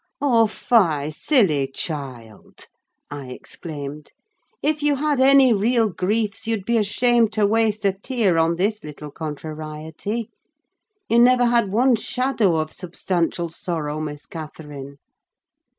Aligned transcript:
"Oh, 0.19 0.47
fie, 0.47 1.11
silly 1.11 1.69
child!" 1.71 2.65
I 3.11 3.27
exclaimed. 3.27 4.13
"If 4.63 4.81
you 4.81 4.95
had 4.95 5.19
any 5.19 5.53
real 5.53 5.89
griefs 5.89 6.47
you'd 6.47 6.65
be 6.65 6.79
ashamed 6.79 7.33
to 7.33 7.45
waste 7.45 7.85
a 7.85 7.93
tear 7.93 8.39
on 8.39 8.55
this 8.55 8.83
little 8.83 9.11
contrariety. 9.11 10.31
You 11.07 11.19
never 11.19 11.45
had 11.45 11.71
one 11.71 11.95
shadow 11.95 12.55
of 12.55 12.73
substantial 12.73 13.49
sorrow, 13.51 13.99
Miss 14.01 14.25
Catherine. 14.25 14.95